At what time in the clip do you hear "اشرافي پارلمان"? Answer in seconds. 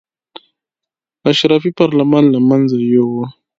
1.29-2.23